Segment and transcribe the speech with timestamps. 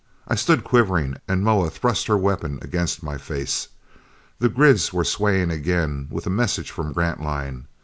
[0.27, 3.67] I stood quivering, and Moa thrust her weapon against my face.
[4.39, 7.67] The grids were swaying again with a message from Grantline.